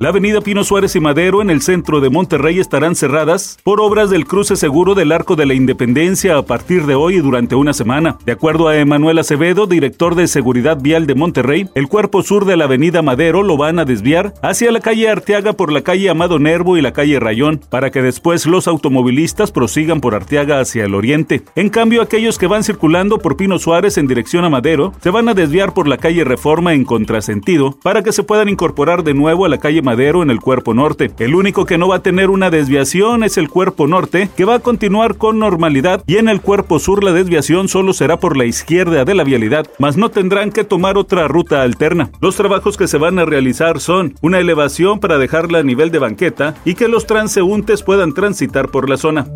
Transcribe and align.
La 0.00 0.08
avenida 0.08 0.40
Pino 0.40 0.64
Suárez 0.64 0.96
y 0.96 1.00
Madero 1.00 1.42
en 1.42 1.50
el 1.50 1.60
centro 1.60 2.00
de 2.00 2.08
Monterrey 2.08 2.58
estarán 2.58 2.94
cerradas 2.94 3.58
por 3.62 3.82
obras 3.82 4.08
del 4.08 4.24
cruce 4.24 4.56
seguro 4.56 4.94
del 4.94 5.12
Arco 5.12 5.36
de 5.36 5.44
la 5.44 5.52
Independencia 5.52 6.38
a 6.38 6.42
partir 6.42 6.86
de 6.86 6.94
hoy 6.94 7.16
y 7.16 7.20
durante 7.20 7.54
una 7.54 7.74
semana. 7.74 8.16
De 8.24 8.32
acuerdo 8.32 8.68
a 8.68 8.78
Emanuel 8.78 9.18
Acevedo, 9.18 9.66
director 9.66 10.14
de 10.14 10.26
Seguridad 10.26 10.80
Vial 10.80 11.06
de 11.06 11.14
Monterrey, 11.14 11.68
el 11.74 11.86
cuerpo 11.86 12.22
sur 12.22 12.46
de 12.46 12.56
la 12.56 12.64
avenida 12.64 13.02
Madero 13.02 13.42
lo 13.42 13.58
van 13.58 13.78
a 13.78 13.84
desviar 13.84 14.32
hacia 14.42 14.72
la 14.72 14.80
calle 14.80 15.10
Arteaga 15.10 15.52
por 15.52 15.70
la 15.70 15.82
calle 15.82 16.08
Amado 16.08 16.38
Nervo 16.38 16.78
y 16.78 16.80
la 16.80 16.94
calle 16.94 17.20
Rayón, 17.20 17.60
para 17.68 17.90
que 17.90 18.00
después 18.00 18.46
los 18.46 18.68
automovilistas 18.68 19.52
prosigan 19.52 20.00
por 20.00 20.14
Arteaga 20.14 20.60
hacia 20.60 20.86
el 20.86 20.94
oriente. 20.94 21.42
En 21.56 21.68
cambio, 21.68 22.00
aquellos 22.00 22.38
que 22.38 22.46
van 22.46 22.64
circulando 22.64 23.18
por 23.18 23.36
Pino 23.36 23.58
Suárez 23.58 23.98
en 23.98 24.06
dirección 24.06 24.46
a 24.46 24.48
Madero 24.48 24.94
se 25.02 25.10
van 25.10 25.28
a 25.28 25.34
desviar 25.34 25.74
por 25.74 25.86
la 25.86 25.98
calle 25.98 26.24
Reforma 26.24 26.72
en 26.72 26.86
contrasentido 26.86 27.78
para 27.82 28.02
que 28.02 28.12
se 28.12 28.22
puedan 28.22 28.48
incorporar 28.48 29.04
de 29.04 29.12
nuevo 29.12 29.44
a 29.44 29.50
la 29.50 29.58
calle 29.58 29.82
Madero 29.82 29.89
en 29.90 30.30
el 30.30 30.40
cuerpo 30.40 30.72
norte. 30.72 31.10
El 31.18 31.34
único 31.34 31.66
que 31.66 31.76
no 31.76 31.88
va 31.88 31.96
a 31.96 32.02
tener 32.02 32.30
una 32.30 32.48
desviación 32.48 33.24
es 33.24 33.36
el 33.36 33.48
cuerpo 33.48 33.86
norte, 33.86 34.30
que 34.36 34.44
va 34.44 34.54
a 34.54 34.58
continuar 34.60 35.16
con 35.16 35.38
normalidad 35.38 36.02
y 36.06 36.16
en 36.16 36.28
el 36.28 36.40
cuerpo 36.40 36.78
sur 36.78 37.02
la 37.02 37.12
desviación 37.12 37.68
solo 37.68 37.92
será 37.92 38.18
por 38.18 38.36
la 38.36 38.44
izquierda 38.44 39.04
de 39.04 39.14
la 39.14 39.24
vialidad, 39.24 39.66
mas 39.78 39.96
no 39.96 40.10
tendrán 40.10 40.52
que 40.52 40.64
tomar 40.64 40.96
otra 40.96 41.26
ruta 41.28 41.62
alterna. 41.62 42.10
Los 42.20 42.36
trabajos 42.36 42.76
que 42.76 42.88
se 42.88 42.98
van 42.98 43.18
a 43.18 43.24
realizar 43.24 43.80
son 43.80 44.14
una 44.20 44.38
elevación 44.38 45.00
para 45.00 45.18
dejarla 45.18 45.58
a 45.58 45.64
nivel 45.64 45.90
de 45.90 45.98
banqueta 45.98 46.54
y 46.64 46.74
que 46.74 46.88
los 46.88 47.06
transeúntes 47.06 47.82
puedan 47.82 48.14
transitar 48.14 48.68
por 48.68 48.88
la 48.88 48.96
zona. 48.96 49.26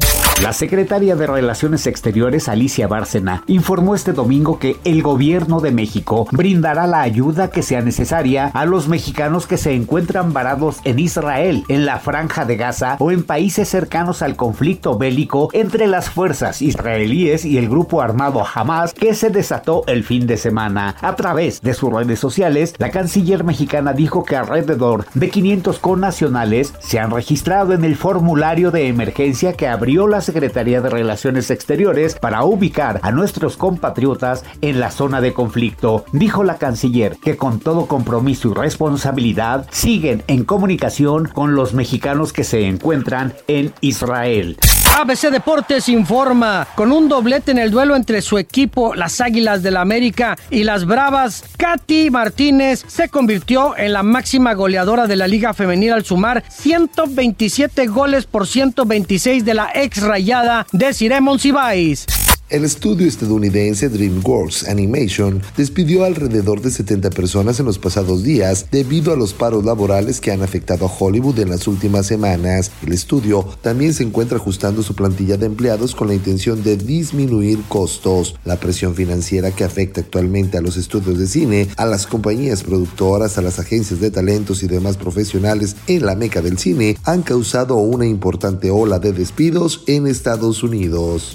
La 0.43 0.53
secretaria 0.53 1.15
de 1.15 1.27
Relaciones 1.29 1.87
Exteriores, 1.87 2.49
Alicia 2.49 2.89
Bárcena, 2.89 3.45
informó 3.47 3.95
este 3.95 4.13
domingo 4.13 4.59
que 4.59 4.77
el 4.85 5.01
gobierno 5.01 5.61
de 5.61 5.71
México 5.71 6.27
brindará 6.33 6.87
la 6.87 7.01
ayuda 7.01 7.51
que 7.51 7.63
sea 7.63 7.81
necesaria 7.83 8.49
a 8.49 8.67
los 8.67 8.89
mexicanos 8.89 9.47
que 9.47 9.57
se 9.57 9.75
encuentran 9.75 10.33
varados 10.33 10.81
en 10.85 10.99
Israel, 10.99 11.65
en 11.69 11.87
la 11.87 11.99
franja 11.99 12.45
de 12.45 12.57
Gaza 12.57 12.97
o 12.99 13.13
en 13.13 13.23
países 13.23 13.69
cercanos 13.69 14.23
al 14.23 14.37
conflicto 14.37 14.99
bélico 14.99 15.49
entre 15.53 15.87
las 15.87 16.11
fuerzas 16.11 16.61
israelíes 16.61 17.45
y 17.45 17.57
el 17.57 17.69
grupo 17.69 18.03
armado 18.03 18.45
Hamas 18.45 18.93
que 18.93 19.15
se 19.15 19.31
desató 19.31 19.85
el 19.87 20.05
fin 20.05 20.27
de 20.27 20.37
semana. 20.37 20.97
A 21.01 21.15
través 21.15 21.63
de 21.63 21.75
sus 21.75 21.93
redes 21.93 22.19
sociales, 22.19 22.75
la 22.79 22.91
canciller 22.91 23.45
mexicana 23.45 23.93
dijo 23.93 24.25
que 24.25 24.37
alrededor 24.37 25.07
de 25.15 25.31
500 25.31 25.79
connacionales 25.79 26.75
se 26.81 26.99
han 26.99 27.13
registrado 27.13 27.73
en 27.73 27.85
el 27.85 27.97
formulario 27.97 28.73
de 28.73 28.89
emergencia 28.89 29.55
que 29.55 29.69
abrió 29.69 30.07
la 30.09 30.24
Secretaría 30.25 30.81
de 30.81 30.91
Relaciones 30.91 31.51
Exteriores 31.51 32.17
para 32.17 32.45
ubicar 32.45 32.99
a 33.03 33.13
nuestros 33.13 33.57
compatriotas 33.57 34.45
en 34.61 34.81
la 34.81 34.91
zona 34.91 35.21
de 35.21 35.33
conflicto. 35.33 36.05
Dijo 36.13 36.43
la 36.43 36.59
canciller 36.59 37.17
que 37.23 37.37
con 37.37 37.61
todo 37.61 37.87
compromiso 37.87 38.51
y 38.51 38.55
responsabilidad 38.55 39.67
siguen 39.71 40.25
en 40.27 40.45
comunicación 40.45 41.27
con 41.27 41.55
los 41.55 41.75
mexicanos 41.75 42.33
que 42.33 42.45
se 42.45 42.67
encuentran 42.67 43.35
en 43.47 43.73
Israel. 43.81 44.57
ABC 44.97 45.29
Deportes 45.31 45.89
informa, 45.89 46.69
con 46.77 46.93
un 46.93 47.09
doblete 47.09 47.51
en 47.51 47.59
el 47.59 47.73
duelo 47.73 47.97
entre 47.97 48.23
su 48.23 48.39
equipo, 48.39 48.95
las 48.95 49.21
Águilas 49.21 49.61
del 49.61 49.75
la 49.75 49.81
América 49.81 50.39
y 50.51 50.63
las 50.63 50.85
Bravas, 50.85 51.43
Katy 51.57 52.11
Martínez 52.11 52.85
se 52.87 53.09
convirtió 53.09 53.77
en 53.77 53.93
la 53.93 54.05
máxima 54.05 54.55
goleadora 54.55 55.09
de 55.09 55.17
la 55.17 55.27
Liga 55.27 55.53
Femenil 55.53 55.95
al 55.95 56.05
sumar 56.05 56.45
127 56.49 57.89
goles 57.89 58.27
por 58.27 58.47
126 58.47 59.45
de 59.45 59.55
la 59.55 59.73
ex 59.75 60.01
rayada 60.01 60.65
de 60.71 60.95
Ciremon 60.95 61.41
Cibáis. 61.41 62.07
El 62.51 62.63
estudio 62.63 63.07
estadounidense 63.07 63.89
DreamWorks 63.89 64.69
Animation 64.69 65.41
despidió 65.57 66.05
alrededor 66.05 66.61
de 66.61 66.71
70 66.71 67.09
personas 67.09 67.59
en 67.59 67.65
los 67.65 67.79
pasados 67.79 68.23
días 68.23 68.67
debido 68.71 69.15
a 69.15 69.17
los 69.17 69.33
paros 69.33 69.65
laborales 69.65 70.21
que 70.21 70.31
han 70.31 70.43
afectado 70.43 70.85
a 70.85 70.93
Hollywood 70.93 71.39
en 71.39 71.49
las 71.49 71.67
últimas 71.67 72.07
semanas. 72.07 72.71
El 72.87 72.93
estudio 72.93 73.49
también 73.63 73.95
se 73.95 74.03
encuentra 74.03 74.37
ajustando 74.37 74.83
su 74.83 74.95
plantilla 74.95 75.39
de 75.39 75.47
empleados 75.47 75.95
con 75.95 76.09
la 76.09 76.15
intención 76.15 76.63
de 76.63 76.77
disminuir 76.77 77.61
costos. 77.67 78.37
La 78.45 78.61
presión 78.61 78.95
financiera 78.95 79.51
que 79.51 79.65
afecta 79.65 80.03
actualmente 80.03 80.59
a 80.59 80.61
los 80.61 80.77
estudios 80.77 81.19
de 81.19 81.27
cine, 81.27 81.69
a 81.79 81.87
las 81.87 82.07
compañías 82.07 82.63
productoras, 82.63 83.39
a 83.39 83.43
las 83.43 83.59
agencias 83.59 84.01
de 84.01 84.11
talentos 84.11 84.63
y 84.63 84.67
demás 84.67 84.99
profesionales 84.99 85.77
en 85.87 86.05
la 86.05 86.15
meca 86.15 86.43
del 86.43 86.59
cine 86.59 86.99
han 87.05 87.23
causado 87.23 87.77
una 87.77 88.05
importante 88.05 88.71
ola 88.71 88.99
de 88.99 89.15
despidos 89.15 89.83
en 89.87 90.07
Estados 90.07 90.63
Unidos. 90.63 91.35